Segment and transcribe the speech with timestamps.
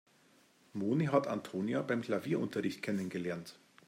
[0.73, 3.59] Moni hat Antonia beim Klavierunterricht kennengelernt.